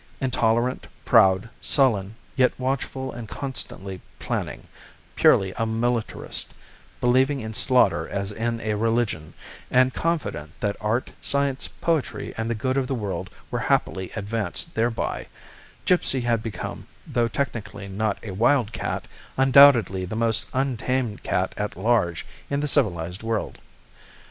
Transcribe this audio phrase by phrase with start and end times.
[0.19, 4.65] Intolerant, proud, sullen, yet watchful and constantly planning
[5.15, 6.55] purely a militarist,
[6.99, 9.35] believing in slaughter as in a religion,
[9.69, 14.73] and confident that art, science, poetry, and the good of the world were happily advanced
[14.73, 15.27] thereby
[15.85, 19.07] Gipsy had become, though technically not a wildcat,
[19.37, 23.59] undoubtedly the most untamed cat at large in the civilized world.